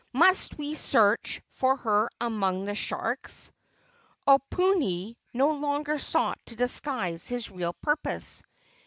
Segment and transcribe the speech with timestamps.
[0.13, 3.51] Must we search for her among the sharks?"
[4.27, 8.41] Oponui no longer sought to disguise his real purpose.